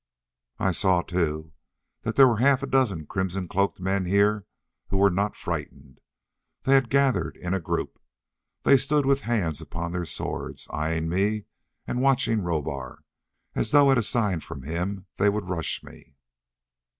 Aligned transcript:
I 0.57 0.71
saw 0.71 1.03
too, 1.03 1.53
that 2.01 2.15
there 2.15 2.27
were 2.27 2.37
half 2.39 2.63
a 2.63 2.65
dozen 2.65 3.05
crimson 3.05 3.47
cloaked 3.47 3.79
men 3.79 4.05
here 4.05 4.47
who 4.87 4.97
were 4.97 5.11
not 5.11 5.35
frightened. 5.35 5.99
They 6.63 6.73
had 6.73 6.89
gathered 6.89 7.37
in 7.37 7.53
a 7.53 7.59
group. 7.59 7.99
They 8.63 8.77
stood 8.77 9.05
with 9.05 9.21
hands 9.21 9.61
upon 9.61 9.91
their 9.91 10.05
swords, 10.05 10.67
eyeing 10.71 11.07
me, 11.07 11.45
and 11.85 12.01
watching 12.01 12.41
Rohbar 12.41 13.03
as 13.53 13.69
though 13.69 13.91
at 13.91 13.99
a 13.99 14.01
sign 14.01 14.39
from 14.39 14.63
him 14.63 15.05
they 15.17 15.29
would 15.29 15.47
rush 15.47 15.83
me. 15.83 16.15